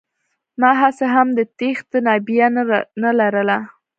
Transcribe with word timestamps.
ما 0.61 0.71
هسې 0.81 1.05
هم 1.15 1.27
د 1.37 1.39
تېښتې 1.57 1.99
تابيا 2.07 2.47
نه 3.03 3.11
لرله. 3.19 3.57